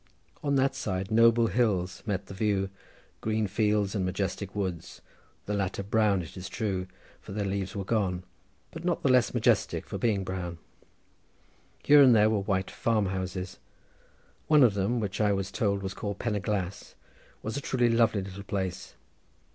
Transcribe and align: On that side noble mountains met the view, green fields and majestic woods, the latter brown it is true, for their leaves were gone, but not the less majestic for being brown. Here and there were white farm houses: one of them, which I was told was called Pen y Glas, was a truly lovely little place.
On 0.43 0.55
that 0.55 0.73
side 0.73 1.11
noble 1.11 1.47
mountains 1.47 2.01
met 2.07 2.25
the 2.25 2.33
view, 2.33 2.71
green 3.21 3.45
fields 3.45 3.93
and 3.93 4.03
majestic 4.03 4.55
woods, 4.55 4.99
the 5.45 5.53
latter 5.53 5.83
brown 5.83 6.23
it 6.23 6.35
is 6.35 6.49
true, 6.49 6.87
for 7.21 7.33
their 7.33 7.45
leaves 7.45 7.75
were 7.75 7.85
gone, 7.85 8.23
but 8.71 8.83
not 8.83 9.03
the 9.03 9.09
less 9.11 9.31
majestic 9.31 9.85
for 9.85 9.99
being 9.99 10.23
brown. 10.23 10.57
Here 11.83 12.01
and 12.01 12.15
there 12.15 12.31
were 12.31 12.39
white 12.39 12.71
farm 12.71 13.05
houses: 13.05 13.59
one 14.47 14.63
of 14.63 14.73
them, 14.73 14.99
which 14.99 15.21
I 15.21 15.33
was 15.33 15.51
told 15.51 15.83
was 15.83 15.93
called 15.93 16.17
Pen 16.17 16.33
y 16.33 16.39
Glas, 16.39 16.95
was 17.43 17.55
a 17.55 17.61
truly 17.61 17.89
lovely 17.91 18.23
little 18.23 18.41
place. 18.41 18.95